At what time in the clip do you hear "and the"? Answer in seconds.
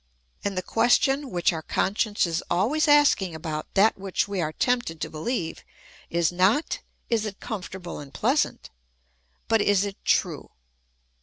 0.43-0.63